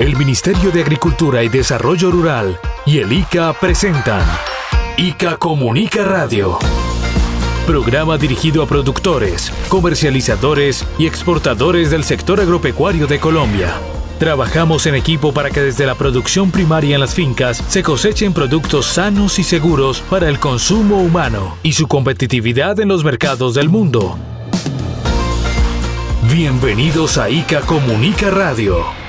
[0.00, 4.26] El Ministerio de Agricultura y Desarrollo Rural y el ICA presentan
[4.96, 6.58] ICA Comunica Radio.
[7.66, 13.74] Programa dirigido a productores, comercializadores y exportadores del sector agropecuario de Colombia.
[14.18, 18.86] Trabajamos en equipo para que desde la producción primaria en las fincas se cosechen productos
[18.86, 24.18] sanos y seguros para el consumo humano y su competitividad en los mercados del mundo.
[26.32, 28.99] Bienvenidos a ICA Comunica Radio.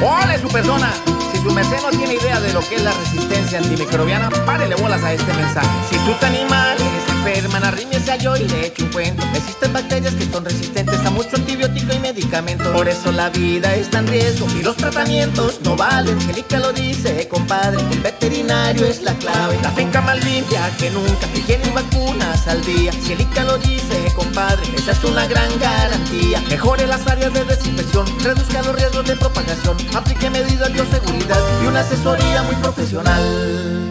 [0.00, 0.92] ¡Hola, su persona!
[1.32, 5.02] Si su merced no tiene idea de lo que es la resistencia antimicrobiana, párele bolas
[5.02, 5.68] a este mensaje.
[5.90, 9.24] Si sus animales enferman, arrímese a yo y le echo un cuento.
[9.34, 12.72] Existen bacterias que son resistentes a mucho antibiótico y medicamento.
[12.72, 16.16] Por eso la vida está en riesgo y los tratamientos no valen.
[16.18, 19.58] Angélica lo dice, compadre, el veterinario es la clave.
[19.62, 22.92] La finca más limpia que nunca, higiene y vacunas al día.
[22.92, 26.40] Angélica lo dice, compadre, esa es una gran garantía.
[26.48, 31.66] Mejore las áreas de desinfección, reduzca los riesgos de propagación, aplique medidas de bioseguridad y
[31.66, 33.22] una asesoría muy profesional.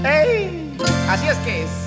[0.06, 0.76] ¡Ey!
[1.10, 1.87] Así es que es.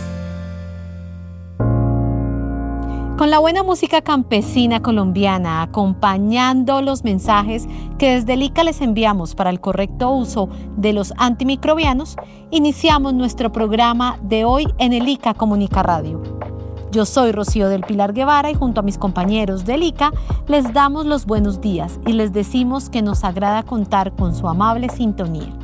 [3.20, 7.68] Con la buena música campesina colombiana, acompañando los mensajes
[7.98, 12.16] que desde ICA les enviamos para el correcto uso de los antimicrobianos,
[12.50, 16.22] iniciamos nuestro programa de hoy en el ICA Comunica Radio.
[16.92, 20.12] Yo soy Rocío del Pilar Guevara y junto a mis compañeros del ICA
[20.48, 24.88] les damos los buenos días y les decimos que nos agrada contar con su amable
[24.88, 25.59] sintonía.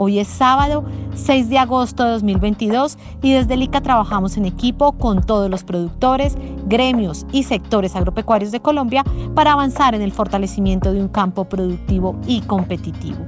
[0.00, 0.84] Hoy es sábado
[1.16, 5.64] 6 de agosto de 2022 y desde el ICA trabajamos en equipo con todos los
[5.64, 9.02] productores, gremios y sectores agropecuarios de Colombia
[9.34, 13.26] para avanzar en el fortalecimiento de un campo productivo y competitivo.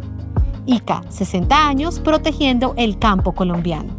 [0.67, 3.93] ICA, 60 años protegiendo el campo colombiano.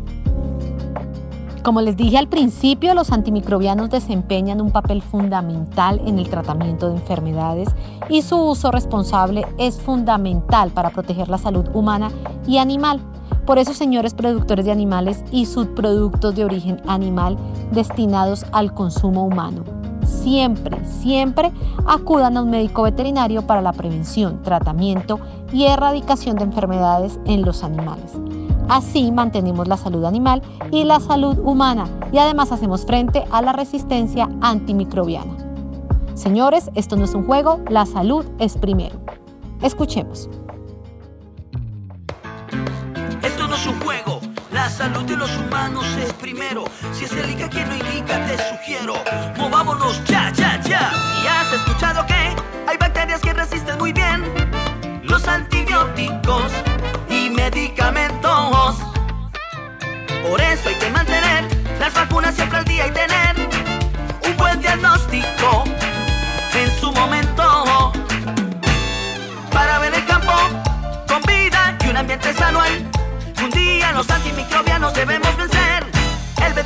[1.63, 6.95] Como les dije al principio, los antimicrobianos desempeñan un papel fundamental en el tratamiento de
[6.95, 7.69] enfermedades
[8.09, 12.09] y su uso responsable es fundamental para proteger la salud humana
[12.47, 12.99] y animal.
[13.45, 17.37] Por eso, señores productores de animales y subproductos de origen animal
[17.71, 19.63] destinados al consumo humano,
[20.03, 21.51] siempre, siempre
[21.85, 25.19] acudan a un médico veterinario para la prevención, tratamiento
[25.53, 28.13] y erradicación de enfermedades en los animales.
[28.71, 33.51] Así mantenemos la salud animal y la salud humana y además hacemos frente a la
[33.51, 35.35] resistencia antimicrobiana.
[36.13, 38.95] Señores, esto no es un juego, la salud es primero.
[39.61, 40.29] Escuchemos.
[43.21, 44.21] Esto no es un juego,
[44.53, 46.63] la salud de los humanos es primero.
[46.93, 48.93] Si es el ICA quien lo indica, te sugiero,
[49.37, 50.70] movámonos ya, ya, ya.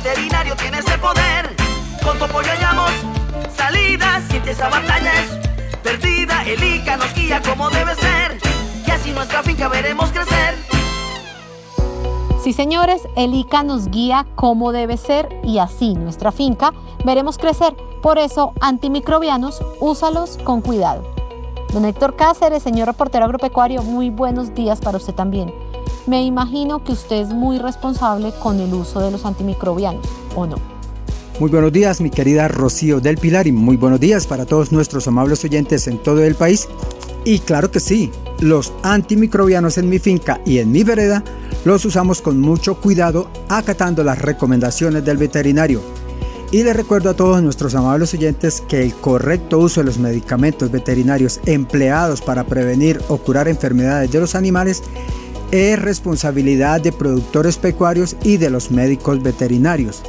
[0.06, 1.56] Veterinario tiene ese poder.
[2.04, 2.90] Con tu apoyo hallamos
[3.56, 4.22] salidas.
[4.28, 5.30] Siente esa batalla es
[5.82, 6.44] perdida.
[6.44, 8.38] El ICA nos guía como debe ser.
[8.86, 10.54] Y así nuestra finca veremos crecer.
[12.42, 16.72] Sí, señores, el ICA nos guía cómo debe ser y así nuestra finca
[17.04, 17.74] veremos crecer.
[18.00, 21.02] Por eso, antimicrobianos, úsalos con cuidado.
[21.72, 25.52] Don Héctor Cáceres, señor reportero agropecuario, muy buenos días para usted también.
[26.06, 30.56] Me imagino que usted es muy responsable con el uso de los antimicrobianos, ¿o no?
[31.40, 35.06] Muy buenos días, mi querida Rocío del Pilar, y muy buenos días para todos nuestros
[35.06, 36.68] amables oyentes en todo el país.
[37.24, 38.10] Y claro que sí,
[38.40, 41.24] los antimicrobianos en mi finca y en mi vereda
[41.64, 45.82] los usamos con mucho cuidado, acatando las recomendaciones del veterinario.
[46.52, 50.70] Y les recuerdo a todos nuestros amables oyentes que el correcto uso de los medicamentos
[50.70, 54.84] veterinarios empleados para prevenir o curar enfermedades de los animales
[55.50, 60.02] es responsabilidad de productores pecuarios y de los médicos veterinarios.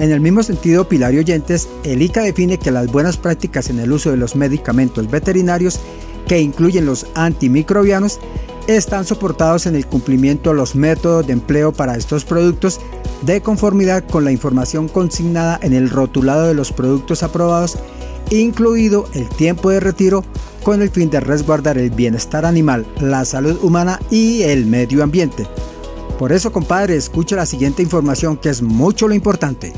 [0.00, 3.78] En el mismo sentido, Pilar y oyentes, el ICA define que las buenas prácticas en
[3.78, 5.78] el uso de los medicamentos veterinarios,
[6.26, 8.18] que incluyen los antimicrobianos,
[8.66, 12.80] están soportados en el cumplimiento de los métodos de empleo para estos productos
[13.22, 17.78] de conformidad con la información consignada en el rotulado de los productos aprobados,
[18.30, 20.24] incluido el tiempo de retiro,
[20.62, 25.46] con el fin de resguardar el bienestar animal, la salud humana y el medio ambiente.
[26.18, 29.72] Por eso, compadre, escucha la siguiente información que es mucho lo importante.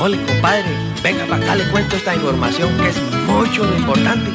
[0.00, 0.64] Hola, compadre.
[1.02, 2.96] Venga, para acá le cuento esta información que es
[3.26, 4.30] mucho lo importante.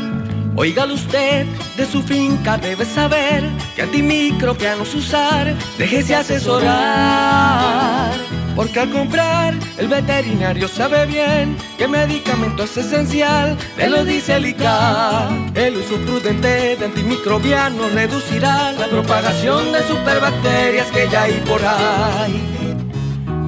[0.55, 1.45] Óigalo usted,
[1.77, 3.43] de su finca debe saber
[3.75, 8.11] que antimicrobianos usar, déjese asesorar.
[8.57, 14.47] Porque al comprar el veterinario sabe bien que medicamento es esencial, me lo dice el
[14.47, 15.29] ICA.
[15.53, 22.75] El uso prudente de antimicrobianos reducirá la propagación de superbacterias que ya hay por ahí.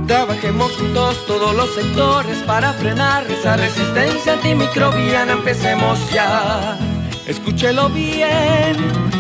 [0.06, 5.34] Trabajemos juntos todos los sectores para frenar esa resistencia antimicrobiana.
[5.34, 6.78] Empecemos ya.
[7.26, 8.78] Escúchelo bien,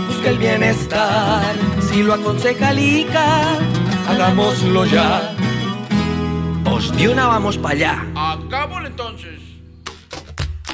[0.07, 1.55] busca el bienestar.
[1.89, 3.57] Si lo aconseja el ICA,
[4.07, 5.35] hagámoslo ya.
[6.79, 8.05] De una vamos para allá.
[8.15, 9.37] Hagámoslo entonces.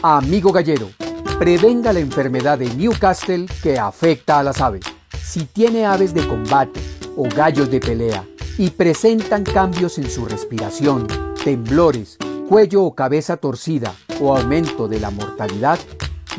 [0.04, 0.92] Amigo gallero,
[1.40, 4.84] prevenga la enfermedad de Newcastle que afecta a las aves.
[5.20, 6.80] Si tiene aves de combate
[7.18, 8.24] o gallos de pelea
[8.60, 11.08] y presentan cambios en su respiración,
[11.44, 13.92] temblores, cuello o cabeza torcida
[14.22, 15.80] o aumento de la mortalidad,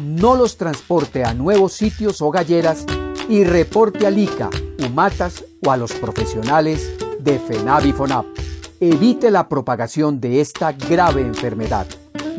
[0.00, 2.86] no los transporte a nuevos sitios o galleras
[3.28, 4.48] y reporte al ICA,
[4.86, 8.26] UMATAS o a los profesionales de FENAB y FONAP.
[8.80, 11.86] Evite la propagación de esta grave enfermedad.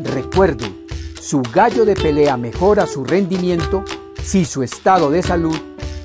[0.04, 0.72] Recuerde,
[1.20, 3.84] su gallo de pelea mejora su rendimiento
[4.22, 5.58] si su estado de salud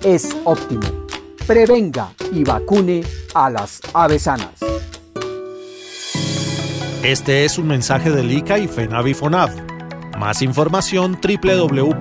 [0.03, 1.06] es óptimo.
[1.45, 3.03] Prevenga y vacune
[3.35, 4.59] a las aves sanas.
[7.03, 10.18] Este es un mensaje del ICA y FENAVIFONAV.
[10.18, 11.94] Más información www.ica.gov.co.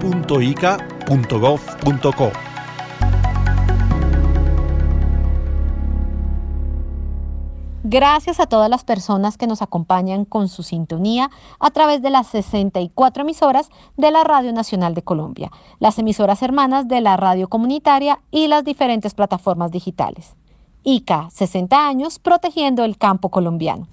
[7.93, 11.31] Gracias a todas las personas que nos acompañan con su sintonía
[11.61, 13.69] a través de las 64 emisoras
[13.99, 18.65] de la Radio Nacional de Colombia, las emisoras hermanas de la radio comunitaria y las
[18.65, 20.37] diferentes plataformas digitales.
[20.85, 23.89] ICA, 60 años protegiendo el campo colombiano.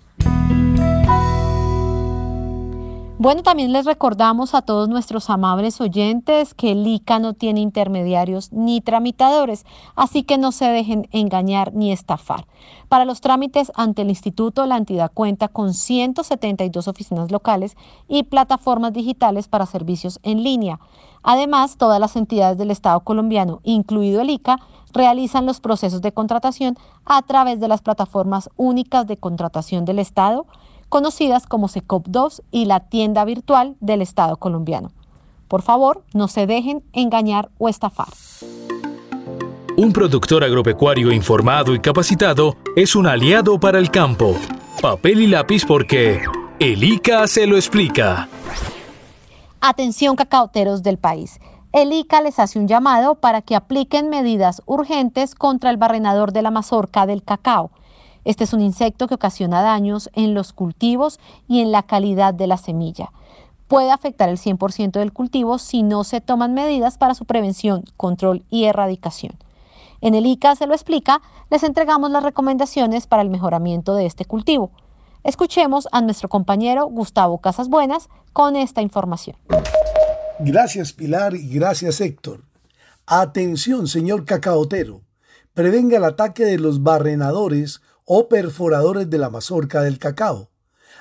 [3.22, 8.54] Bueno, también les recordamos a todos nuestros amables oyentes que el ICA no tiene intermediarios
[8.54, 9.66] ni tramitadores,
[9.98, 12.48] así que no se dejen engañar ni estafar.
[12.88, 17.76] Para los trámites ante el instituto, la entidad cuenta con 172 oficinas locales
[18.08, 20.80] y plataformas digitales para servicios en línea.
[21.22, 24.60] Además, todas las entidades del Estado colombiano, incluido el ICA,
[24.94, 30.46] realizan los procesos de contratación a través de las plataformas únicas de contratación del Estado,
[30.90, 34.92] conocidas como SECOP2 y la tienda virtual del Estado colombiano.
[35.48, 38.10] Por favor, no se dejen engañar o estafar.
[39.78, 44.36] Un productor agropecuario informado y capacitado es un aliado para el campo.
[44.82, 46.22] Papel y lápiz porque
[46.60, 48.28] el ICA se lo explica.
[49.62, 51.40] Atención cacaoteros del país.
[51.72, 56.42] El ICA les hace un llamado para que apliquen medidas urgentes contra el barrenador de
[56.42, 57.72] la mazorca del cacao.
[58.26, 62.48] Este es un insecto que ocasiona daños en los cultivos y en la calidad de
[62.48, 63.12] la semilla.
[63.68, 68.44] Puede afectar el 100% del cultivo si no se toman medidas para su prevención, control
[68.50, 69.38] y erradicación.
[70.02, 74.26] En el ICA se lo explica, les entregamos las recomendaciones para el mejoramiento de este
[74.26, 74.72] cultivo.
[75.24, 79.36] Escuchemos a nuestro compañero Gustavo Casas Buenas con esta información.
[80.40, 82.44] Gracias Pilar y gracias Héctor.
[83.06, 85.02] Atención, señor cacaotero.
[85.54, 87.82] Prevenga el ataque de los barrenadores
[88.12, 90.50] o perforadores de la mazorca del cacao.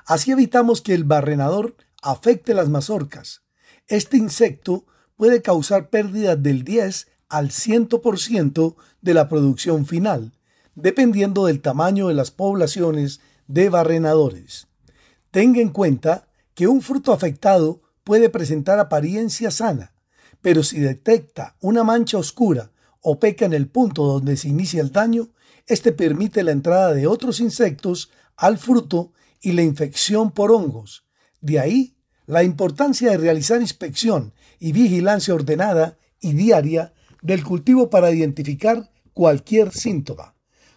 [0.05, 3.45] Así evitamos que el barrenador afecte las mazorcas.
[3.87, 4.85] Este insecto
[5.17, 10.35] puede causar pérdidas del 10 al 100% de la producción final,
[10.75, 14.67] dependiendo del tamaño de las poblaciones de barrenadores.
[15.31, 19.95] Tenga en cuenta que un fruto afectado puede presentar apariencia sana,
[20.43, 24.93] pero si detecta una mancha oscura o peca en el punto donde se inicia el
[24.93, 25.31] daño,
[25.69, 31.05] este permite la entrada de otros insectos al fruto y la infección por hongos.
[31.41, 31.95] De ahí
[32.27, 39.73] la importancia de realizar inspección y vigilancia ordenada y diaria del cultivo para identificar cualquier
[39.73, 40.35] síntoma.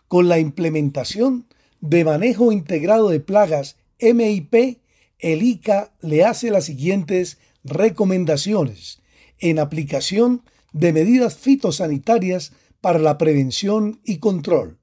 [0.07, 1.47] Con la implementación
[1.79, 4.79] de manejo integrado de plagas MIP,
[5.19, 9.01] el ICA le hace las siguientes recomendaciones
[9.39, 10.43] en aplicación
[10.73, 14.80] de medidas fitosanitarias para la prevención y control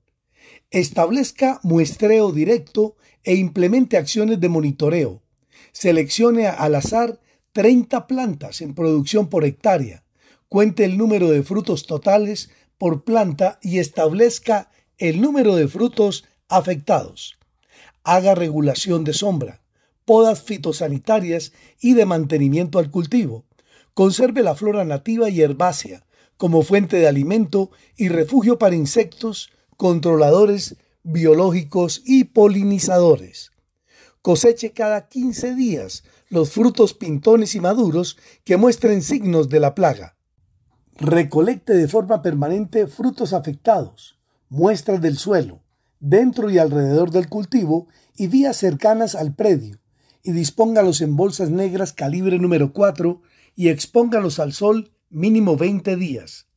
[0.70, 5.22] establezca muestreo directo e implemente acciones de monitoreo.
[5.72, 7.20] Seleccione al azar
[7.52, 10.04] 30 plantas en producción por hectárea.
[10.48, 17.38] Cuente el número de frutos totales por planta y establezca el número de frutos afectados.
[18.04, 19.60] Haga regulación de sombra,
[20.04, 23.44] podas fitosanitarias y de mantenimiento al cultivo.
[23.94, 26.04] Conserve la flora nativa y herbácea
[26.36, 33.52] como fuente de alimento y refugio para insectos, controladores biológicos y polinizadores.
[34.22, 40.16] Coseche cada 15 días los frutos pintones y maduros que muestren signos de la plaga.
[40.96, 44.18] Recolecte de forma permanente frutos afectados,
[44.48, 45.62] muestras del suelo,
[46.00, 49.78] dentro y alrededor del cultivo y vías cercanas al predio,
[50.24, 53.22] y dispóngalos en bolsas negras calibre número 4
[53.54, 56.48] y expóngalos al sol mínimo 20 días.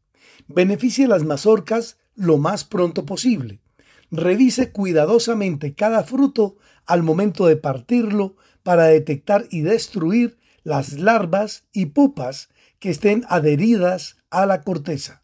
[0.47, 3.59] Beneficie las mazorcas lo más pronto posible.
[4.11, 11.87] Revise cuidadosamente cada fruto al momento de partirlo para detectar y destruir las larvas y
[11.87, 12.49] pupas
[12.79, 15.23] que estén adheridas a la corteza.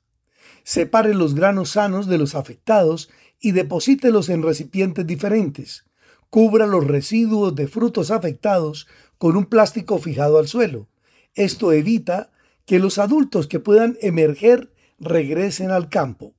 [0.64, 5.86] Separe los granos sanos de los afectados y deposítelos en recipientes diferentes.
[6.30, 8.88] Cubra los residuos de frutos afectados
[9.18, 10.90] con un plástico fijado al suelo.
[11.36, 12.32] Esto evita
[12.66, 16.37] que los adultos que puedan emerger regresen al campo.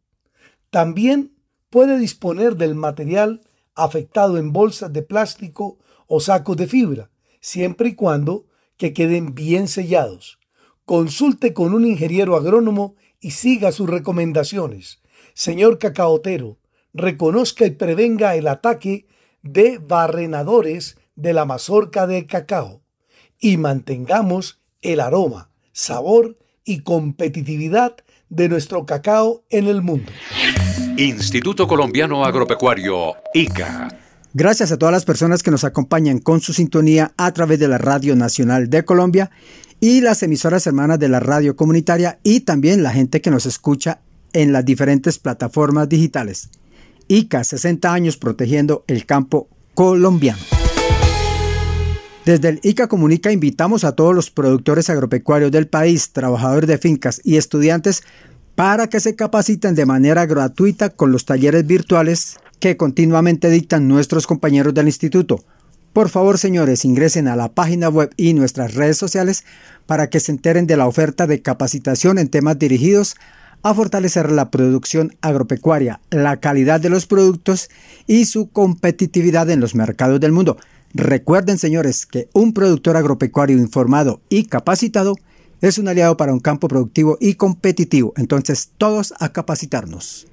[0.70, 1.34] También
[1.70, 3.42] puede disponer del material
[3.74, 7.10] afectado en bolsas de plástico o sacos de fibra,
[7.40, 8.46] siempre y cuando
[8.76, 10.38] que queden bien sellados.
[10.84, 15.00] Consulte con un ingeniero agrónomo y siga sus recomendaciones.
[15.34, 16.58] Señor cacaotero,
[16.94, 19.06] reconozca y prevenga el ataque
[19.42, 22.82] de barrenadores de la mazorca de cacao
[23.40, 27.96] y mantengamos el aroma, sabor y competitividad
[28.30, 30.10] de nuestro cacao en el mundo.
[30.96, 33.88] Instituto Colombiano Agropecuario, ICA.
[34.34, 37.78] Gracias a todas las personas que nos acompañan con su sintonía a través de la
[37.78, 39.30] Radio Nacional de Colombia
[39.80, 44.00] y las emisoras hermanas de la radio comunitaria y también la gente que nos escucha
[44.32, 46.50] en las diferentes plataformas digitales.
[47.08, 50.42] ICA 60 años protegiendo el campo colombiano.
[52.28, 57.22] Desde el ICA Comunica invitamos a todos los productores agropecuarios del país, trabajadores de fincas
[57.24, 58.02] y estudiantes
[58.54, 64.26] para que se capaciten de manera gratuita con los talleres virtuales que continuamente dictan nuestros
[64.26, 65.42] compañeros del instituto.
[65.94, 69.46] Por favor, señores, ingresen a la página web y nuestras redes sociales
[69.86, 73.16] para que se enteren de la oferta de capacitación en temas dirigidos
[73.62, 77.70] a fortalecer la producción agropecuaria, la calidad de los productos
[78.06, 80.58] y su competitividad en los mercados del mundo.
[80.94, 85.16] Recuerden, señores, que un productor agropecuario informado y capacitado
[85.60, 88.14] es un aliado para un campo productivo y competitivo.
[88.16, 90.26] Entonces, todos a capacitarnos.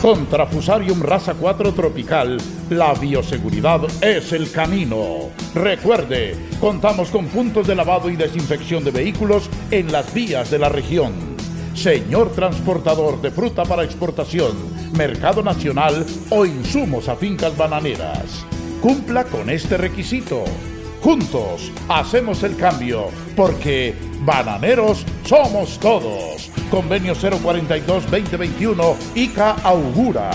[0.00, 2.38] Contra Fusarium Raza 4 Tropical,
[2.70, 5.30] la bioseguridad es el camino.
[5.54, 10.68] Recuerde, contamos con puntos de lavado y desinfección de vehículos en las vías de la
[10.68, 11.12] región.
[11.74, 14.56] Señor transportador de fruta para exportación,
[14.96, 18.46] mercado nacional o insumos a fincas bananeras
[18.80, 20.44] cumpla con este requisito.
[21.02, 23.06] Juntos hacemos el cambio,
[23.36, 23.94] porque
[24.24, 26.50] bananeros somos todos.
[26.70, 30.30] Convenio 042-2021, ICA Augura.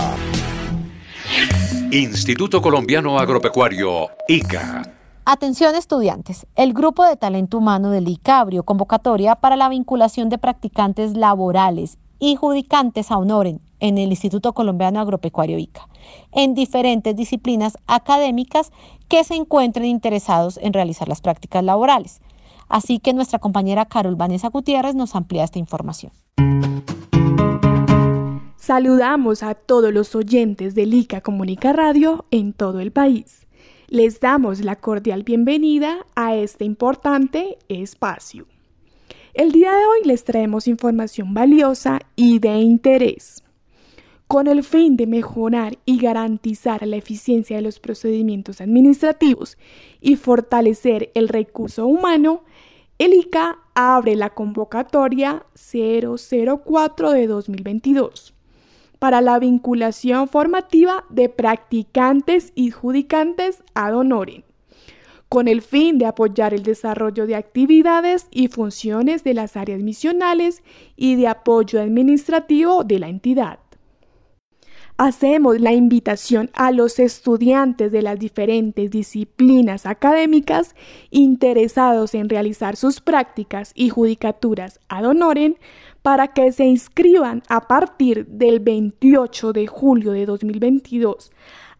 [1.90, 4.82] Instituto Colombiano Agropecuario, ICA.
[5.26, 10.38] Atención estudiantes, el Grupo de Talento Humano del ICA abrió convocatoria para la vinculación de
[10.38, 15.86] practicantes laborales y judicantes a honoren en el Instituto Colombiano Agropecuario ICA,
[16.32, 18.72] en diferentes disciplinas académicas
[19.08, 22.22] que se encuentren interesados en realizar las prácticas laborales.
[22.70, 26.12] Así que nuestra compañera Carol Vanessa Gutiérrez nos amplía esta información.
[28.56, 33.46] Saludamos a todos los oyentes del ICA Comunica Radio en todo el país.
[33.88, 38.46] Les damos la cordial bienvenida a este importante espacio.
[39.34, 43.43] El día de hoy les traemos información valiosa y de interés.
[44.34, 49.56] Con el fin de mejorar y garantizar la eficiencia de los procedimientos administrativos
[50.00, 52.42] y fortalecer el recurso humano,
[52.98, 58.34] el ICA abre la convocatoria 004 de 2022
[58.98, 64.42] para la vinculación formativa de practicantes y judicantes ad honorem
[65.34, 70.62] con el fin de apoyar el desarrollo de actividades y funciones de las áreas misionales
[70.96, 73.58] y de apoyo administrativo de la entidad.
[74.96, 80.76] Hacemos la invitación a los estudiantes de las diferentes disciplinas académicas
[81.10, 85.56] interesados en realizar sus prácticas y judicaturas ad honorem
[86.02, 91.32] para que se inscriban a partir del 28 de julio de 2022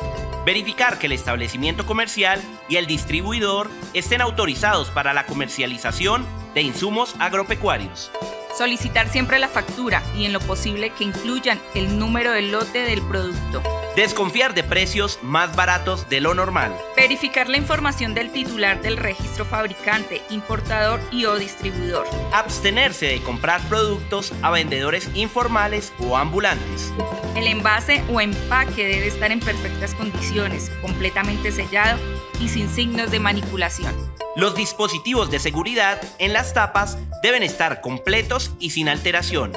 [0.45, 7.15] Verificar que el establecimiento comercial y el distribuidor estén autorizados para la comercialización de insumos
[7.19, 8.11] agropecuarios.
[8.57, 13.03] Solicitar siempre la factura y en lo posible que incluyan el número del lote del
[13.03, 13.61] producto.
[13.97, 16.71] Desconfiar de precios más baratos de lo normal.
[16.95, 22.05] Verificar la información del titular del registro fabricante, importador y o distribuidor.
[22.31, 26.93] Abstenerse de comprar productos a vendedores informales o ambulantes.
[27.35, 31.99] El envase o empaque debe estar en perfectas condiciones, completamente sellado
[32.39, 33.95] y sin signos de manipulación.
[34.35, 39.53] Los dispositivos de seguridad en las tapas deben estar completos y sin alteración.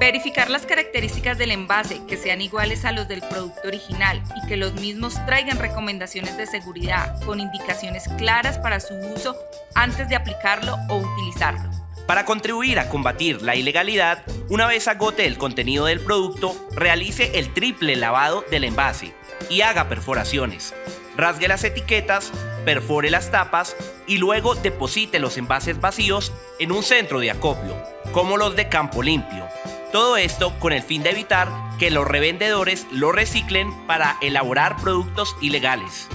[0.00, 4.56] Verificar las características del envase que sean iguales a los del producto original y que
[4.56, 9.36] los mismos traigan recomendaciones de seguridad con indicaciones claras para su uso
[9.74, 11.70] antes de aplicarlo o utilizarlo.
[12.06, 17.54] Para contribuir a combatir la ilegalidad, una vez agote el contenido del producto, realice el
[17.54, 19.14] triple lavado del envase
[19.48, 20.74] y haga perforaciones.
[21.16, 22.30] Rasgue las etiquetas,
[22.64, 27.74] perfore las tapas y luego deposite los envases vacíos en un centro de acopio,
[28.12, 29.48] como los de Campo Limpio.
[29.94, 31.48] Todo esto con el fin de evitar
[31.78, 36.08] que los revendedores lo reciclen para elaborar productos ilegales.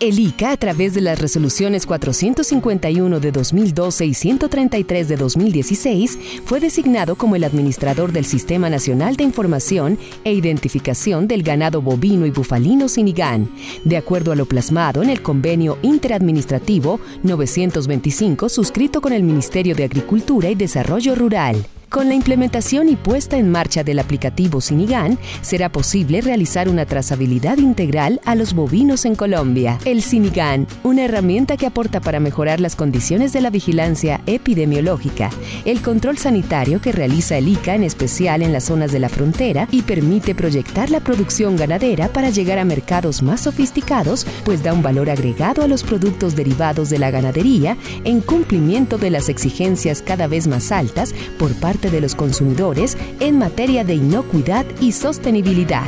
[0.01, 6.59] El ICA, a través de las resoluciones 451 de 2012 y 133 de 2016, fue
[6.59, 12.31] designado como el administrador del Sistema Nacional de Información e Identificación del Ganado Bovino y
[12.31, 13.47] Bufalino Sinigán,
[13.85, 19.83] de acuerdo a lo plasmado en el Convenio Interadministrativo 925 suscrito con el Ministerio de
[19.83, 21.63] Agricultura y Desarrollo Rural.
[21.91, 27.57] Con la implementación y puesta en marcha del aplicativo Sinigan, será posible realizar una trazabilidad
[27.57, 29.77] integral a los bovinos en Colombia.
[29.83, 35.31] El Sinigan, una herramienta que aporta para mejorar las condiciones de la vigilancia epidemiológica,
[35.65, 39.67] el control sanitario que realiza el ICA en especial en las zonas de la frontera
[39.69, 44.81] y permite proyectar la producción ganadera para llegar a mercados más sofisticados, pues da un
[44.81, 47.75] valor agregado a los productos derivados de la ganadería
[48.05, 53.39] en cumplimiento de las exigencias cada vez más altas por parte de los consumidores en
[53.39, 55.87] materia de inocuidad y sostenibilidad.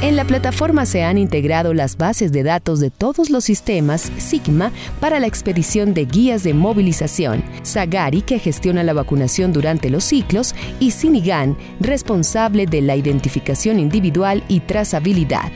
[0.00, 4.72] En la plataforma se han integrado las bases de datos de todos los sistemas Sigma
[5.00, 10.54] para la expedición de guías de movilización, Sagari que gestiona la vacunación durante los ciclos
[10.80, 15.50] y Sinigan responsable de la identificación individual y trazabilidad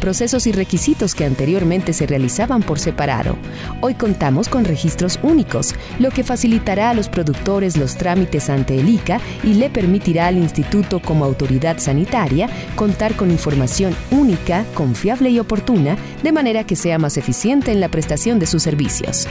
[0.00, 3.36] procesos y requisitos que anteriormente se realizaban por separado.
[3.80, 8.88] Hoy contamos con registros únicos, lo que facilitará a los productores los trámites ante el
[8.88, 15.38] ICA y le permitirá al instituto como autoridad sanitaria contar con información única, confiable y
[15.38, 19.26] oportuna, de manera que sea más eficiente en la prestación de sus servicios.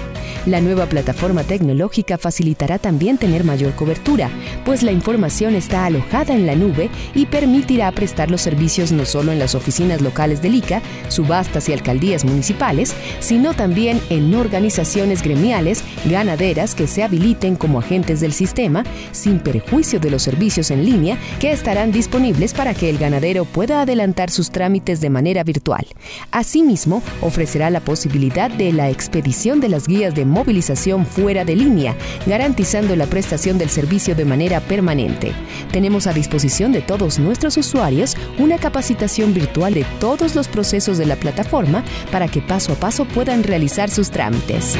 [0.46, 4.30] La nueva plataforma tecnológica facilitará también tener mayor cobertura,
[4.64, 9.32] pues la información está alojada en la nube y permitirá prestar los servicios no solo
[9.32, 15.84] en las oficinas locales del ICA, subastas y alcaldías municipales, sino también en organizaciones gremiales,
[16.06, 21.18] ganaderas que se habiliten como agentes del sistema, sin perjuicio de los servicios en línea
[21.40, 25.86] que estarán disponibles para que el ganadero pueda adelantar sus trámites de manera virtual.
[26.32, 31.96] Asimismo, ofrecerá la posibilidad de la expedición de las guías de movilización fuera de línea,
[32.28, 35.32] garantizando la prestación del servicio de manera permanente.
[35.72, 41.06] Tenemos a disposición de todos nuestros usuarios una capacitación virtual de todos los procesos de
[41.06, 44.76] la plataforma para que paso a paso puedan realizar sus trámites.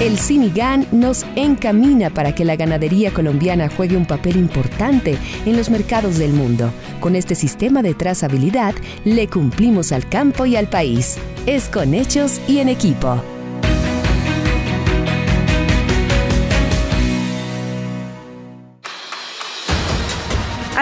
[0.00, 5.16] El Cinigan nos encamina para que la ganadería colombiana juegue un papel importante
[5.46, 6.72] en los mercados del mundo.
[7.00, 11.16] Con este sistema de trazabilidad le cumplimos al campo y al país.
[11.46, 13.22] Es con hechos y en equipo.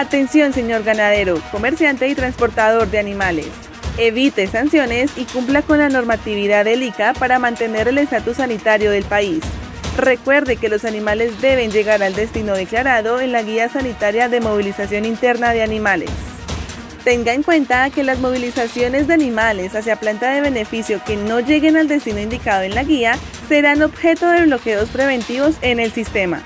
[0.03, 3.47] Atención, señor ganadero, comerciante y transportador de animales.
[3.97, 9.05] Evite sanciones y cumpla con la normatividad del ICA para mantener el estatus sanitario del
[9.05, 9.39] país.
[9.97, 15.05] Recuerde que los animales deben llegar al destino declarado en la Guía Sanitaria de Movilización
[15.05, 16.09] Interna de Animales.
[17.05, 21.77] Tenga en cuenta que las movilizaciones de animales hacia planta de beneficio que no lleguen
[21.77, 26.43] al destino indicado en la guía serán objeto de bloqueos preventivos en el sistema.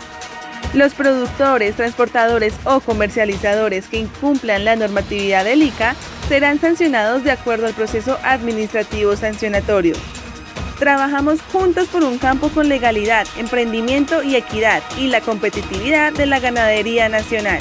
[0.73, 5.95] Los productores, transportadores o comercializadores que incumplan la normatividad del ICA
[6.27, 9.95] serán sancionados de acuerdo al proceso administrativo sancionatorio.
[10.77, 16.39] Trabajamos juntos por un campo con legalidad, emprendimiento y equidad y la competitividad de la
[16.39, 17.59] ganadería nacional.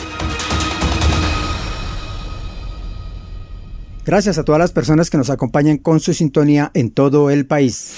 [4.04, 7.96] Gracias a todas las personas que nos acompañan con su sintonía en todo el país.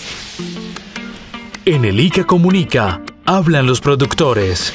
[1.66, 4.72] En el ICA Comunica, hablan los productores.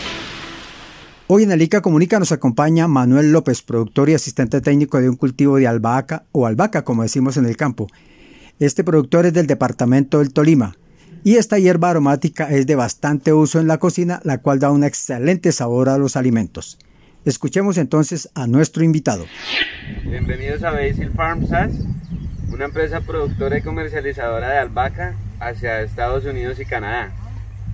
[1.25, 5.15] Hoy en el ICA Comunica nos acompaña Manuel López, productor y asistente técnico de un
[5.15, 7.87] cultivo de albahaca o albahaca, como decimos en el campo.
[8.59, 10.77] Este productor es del departamento del Tolima
[11.23, 14.83] y esta hierba aromática es de bastante uso en la cocina, la cual da un
[14.83, 16.77] excelente sabor a los alimentos.
[17.25, 19.25] Escuchemos entonces a nuestro invitado.
[20.03, 21.71] Bienvenidos a Basil Farm SAS,
[22.51, 27.22] una empresa productora y comercializadora de albahaca hacia Estados Unidos y Canadá.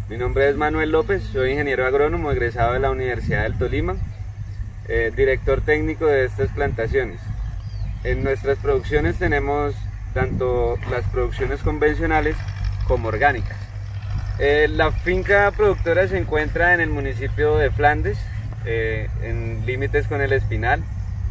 [0.09, 3.95] Mi nombre es Manuel López, soy ingeniero agrónomo egresado de la Universidad del Tolima,
[4.87, 7.19] eh, director técnico de estas plantaciones.
[8.03, 9.75] En nuestras producciones tenemos
[10.15, 12.35] tanto las producciones convencionales
[12.87, 13.55] como orgánicas.
[14.39, 18.17] Eh, la finca productora se encuentra en el municipio de Flandes,
[18.65, 20.81] eh, en límites con el Espinal.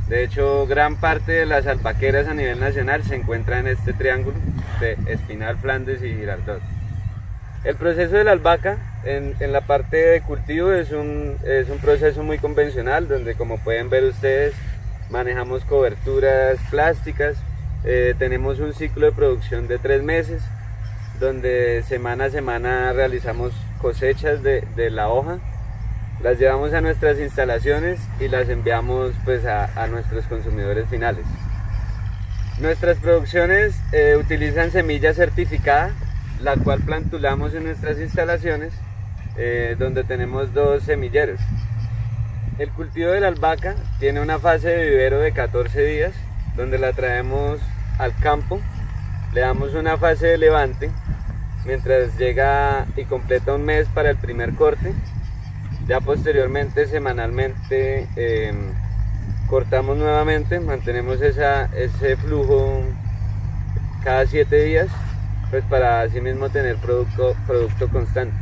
[0.09, 4.37] De hecho, gran parte de las albaqueras a nivel nacional se encuentra en este triángulo
[4.79, 6.78] de Espinal, Flandes y Girardot.
[7.65, 12.23] El proceso de la albahaca en, la parte de cultivo es un, es un proceso
[12.23, 14.55] muy convencional donde como pueden ver ustedes
[15.11, 17.37] manejamos coberturas plásticas,
[17.85, 20.43] eh, tenemos un ciclo de producción de tres meses
[21.19, 25.39] donde semana a semana realizamos cosechas de, la hoja,
[26.23, 31.25] las llevamos a nuestras instalaciones y las enviamos pues a, nuestros consumidores finales.
[32.61, 35.93] Nuestras producciones eh, utilizan semilla certificada
[36.41, 38.73] la cual plantulamos en nuestras instalaciones
[39.37, 41.41] eh, donde tenemos dos semilleros.
[42.59, 46.13] El cultivo de la albahaca tiene una fase de vivero de 14 días
[46.57, 47.61] donde la traemos
[47.99, 48.61] al campo,
[49.33, 50.91] le damos una fase de levante
[51.65, 54.93] mientras llega y completa un mes para el primer corte.
[55.87, 58.73] Ya posteriormente, semanalmente, em,
[59.49, 62.83] cortamos nuevamente, mantenemos ese flujo
[64.03, 64.89] cada 7 días
[65.51, 68.35] pues para así mismo tener producto, producto constante.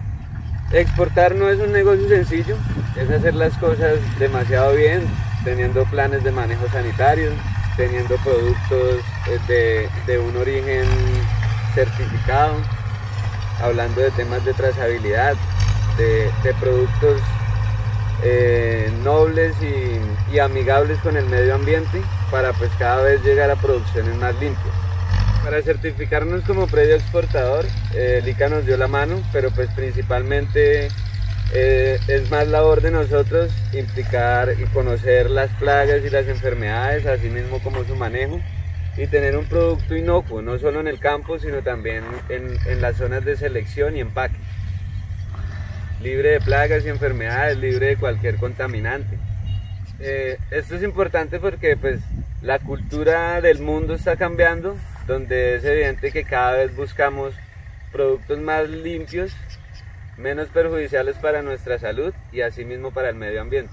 [0.72, 2.56] Exportar no es un negocio sencillo,
[2.96, 5.06] es hacer las cosas demasiado bien,
[5.44, 7.30] teniendo planes de manejo sanitario,
[7.76, 9.00] teniendo productos
[9.48, 10.84] eh, de, un origen
[11.74, 12.54] certificado,
[13.62, 15.34] hablando de temas de trazabilidad,
[15.96, 17.20] de, productos
[18.24, 23.56] eh, nobles y, y amigables con el medio ambiente para pues cada vez llegar a
[23.56, 24.85] producciones más limpias.
[25.46, 30.88] Para certificarnos como predio exportador, eh, el ICA nos dio la mano, pero pues principalmente
[31.54, 37.28] eh, es más labor de nosotros implicar y conocer las plagas y las enfermedades, así
[37.28, 38.40] mismo como su manejo,
[38.96, 43.24] y tener un producto inocuo, no solo en el campo, sino también en, las zonas
[43.24, 44.38] de selección y empaque.
[46.02, 49.16] Libre de plagas y enfermedades, libre de cualquier contaminante.
[50.00, 52.00] Eh, esto es importante porque pues
[52.42, 54.76] la cultura del mundo está cambiando
[55.06, 57.34] donde es evidente que cada vez buscamos
[57.92, 59.32] productos más limpios,
[60.16, 63.72] menos perjudiciales para nuestra salud y asimismo para el medio ambiente.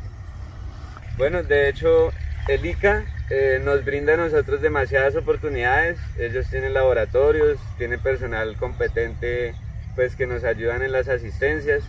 [1.18, 2.12] Bueno, de hecho,
[2.48, 5.98] el ICA eh, nos brinda a nosotros demasiadas oportunidades.
[6.18, 9.56] Ellos tienen laboratorios, tienen personal competente
[9.96, 11.84] pues, que nos ayudan en las asistencias.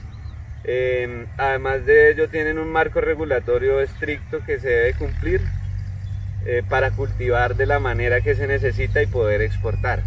[0.65, 5.41] Em, además de ello, tienen un marco regulatorio estricto que se debe cumplir
[6.47, 10.03] eh, para cultivar de la manera que se necesita y poder exportar.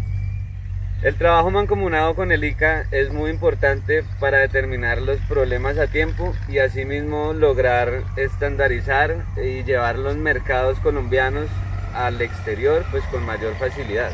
[1.00, 6.34] El trabajo mancomunado con el ICA es muy importante para determinar los problemas a tiempo
[6.48, 11.46] y asimismo lograr estandarizar y llevar los mercados colombianos
[11.94, 14.10] al exterior pues con mayor facilidad.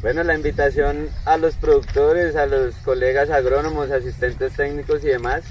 [0.00, 5.44] Bueno, la invitación a los productores, a los colegas agrónomos, asistentes técnicos y demás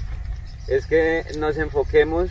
[0.68, 2.30] es que nos enfoquemos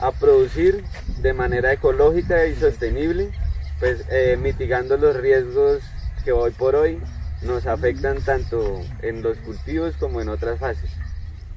[0.00, 0.84] a producir
[1.22, 3.30] de manera ecológica y sostenible,
[3.78, 5.80] pues eh, mitigando los riesgos
[6.24, 6.98] que hoy por hoy
[7.42, 10.90] nos afectan tanto en los cultivos como en otras fases.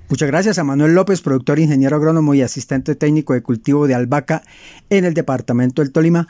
[0.10, 4.42] Muchas gracias a Manuel López, productor, ingeniero agrónomo y asistente técnico de cultivo de albahaca
[4.90, 6.28] en el departamento del Tolima,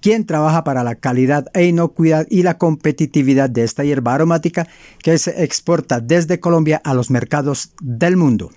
[0.00, 4.66] quien trabaja para la calidad e inocuidad y la competitividad de esta hierba aromática
[5.02, 8.50] que se exporta desde Colombia a los mercados del mundo.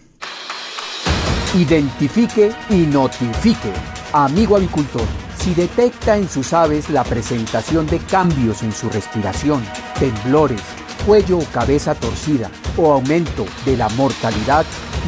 [1.55, 3.71] Identifique y notifique.
[4.11, 5.05] Amigo avicultor
[5.43, 9.61] si detecta en sus aves la presentación de cambios en su respiración,
[9.99, 10.61] temblores,
[11.05, 14.65] cuello o cabeza torcida o aumento de la mortalidad,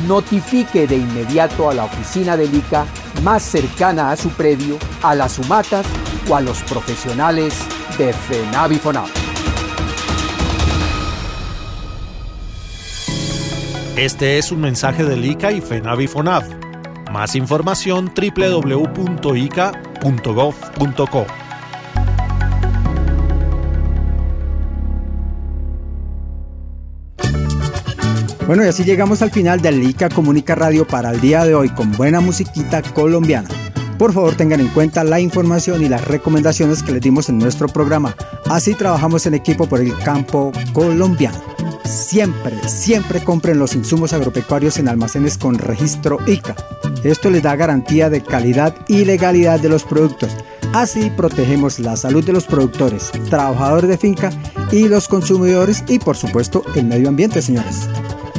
[0.08, 2.86] notifique de inmediato a la oficina del ICA
[3.23, 5.86] más cercana a su predio, a las sumatas
[6.29, 7.55] o a los profesionales
[7.97, 9.25] de FENAVIFONAV.
[13.97, 16.65] Este es un mensaje del ICA y FENAVIFONAV
[17.13, 18.86] más información www.ica.gov.co.
[28.45, 31.69] Bueno, y así llegamos al final del ICA Comunica Radio para el día de hoy
[31.69, 33.47] con buena musiquita colombiana.
[33.97, 37.69] Por favor tengan en cuenta la información y las recomendaciones que les dimos en nuestro
[37.69, 38.13] programa.
[38.49, 41.55] Así trabajamos en equipo por el campo colombiano.
[41.86, 46.56] Siempre, siempre compren los insumos agropecuarios en almacenes con registro ICA.
[47.04, 50.36] Esto les da garantía de calidad y legalidad de los productos.
[50.74, 54.32] Así protegemos la salud de los productores, trabajadores de finca
[54.71, 57.88] y los consumidores y por supuesto el medio ambiente, señores.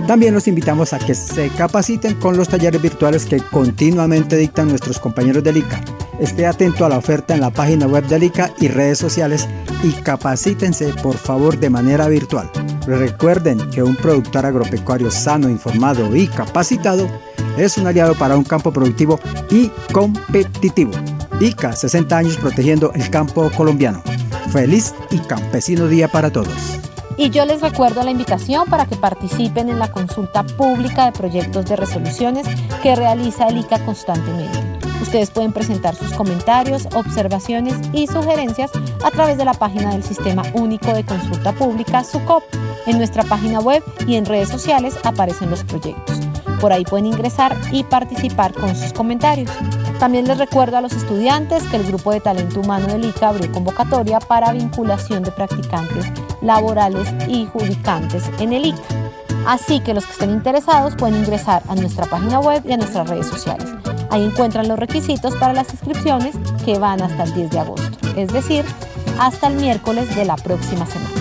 [0.07, 4.99] También los invitamos a que se capaciten con los talleres virtuales que continuamente dictan nuestros
[4.99, 5.81] compañeros del ICA.
[6.21, 9.49] Esté atento a la oferta en la página web del ICA y redes sociales
[9.83, 12.51] y capacítense por favor de manera virtual.
[12.87, 17.09] Recuerden que un productor agropecuario sano, informado y capacitado
[17.57, 19.19] es un aliado para un campo productivo
[19.51, 20.93] y competitivo.
[21.41, 24.03] ICA, 60 años protegiendo el campo colombiano.
[24.51, 26.79] Feliz y campesino día para todos.
[27.19, 31.65] Y yo les recuerdo la invitación para que participen en la consulta pública de proyectos
[31.67, 32.47] de resoluciones
[32.83, 34.59] que realiza el ICA constantemente.
[35.01, 38.71] Ustedes pueden presentar sus comentarios, observaciones y sugerencias
[39.05, 42.43] a través de la página del Sistema Único de Consulta Pública, SUCOP.
[42.87, 46.21] En nuestra página web y en redes sociales aparecen los proyectos.
[46.61, 49.51] Por ahí pueden ingresar y participar con sus comentarios.
[49.99, 53.51] También les recuerdo a los estudiantes que el Grupo de Talento Humano del ICA abrió
[53.53, 56.07] convocatoria para vinculación de practicantes
[56.43, 58.83] laborales y judicantes en el ICA.
[59.47, 63.09] Así que los que estén interesados pueden ingresar a nuestra página web y a nuestras
[63.09, 63.69] redes sociales.
[64.11, 68.33] Ahí encuentran los requisitos para las inscripciones que van hasta el 10 de agosto, es
[68.33, 68.65] decir,
[69.19, 71.16] hasta el miércoles de la próxima semana.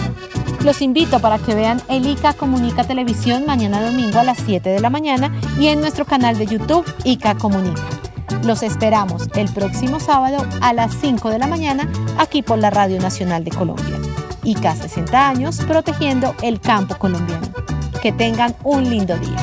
[0.65, 4.79] Los invito para que vean el ICA Comunica Televisión mañana domingo a las 7 de
[4.79, 7.83] la mañana y en nuestro canal de YouTube ICA Comunica.
[8.43, 12.99] Los esperamos el próximo sábado a las 5 de la mañana aquí por la Radio
[12.99, 13.99] Nacional de Colombia.
[14.43, 17.47] ICA 60 años protegiendo el campo colombiano.
[18.01, 19.37] Que tengan un lindo día.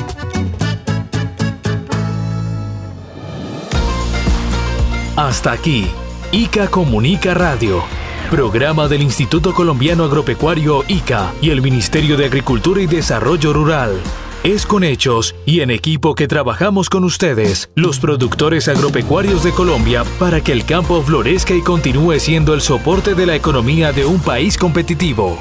[5.14, 5.88] Hasta aquí,
[6.32, 8.01] ICA Comunica Radio
[8.32, 14.00] Programa del Instituto Colombiano Agropecuario ICA y el Ministerio de Agricultura y Desarrollo Rural.
[14.42, 20.04] Es con hechos y en equipo que trabajamos con ustedes, los productores agropecuarios de Colombia,
[20.18, 24.18] para que el campo florezca y continúe siendo el soporte de la economía de un
[24.18, 25.38] país competitivo.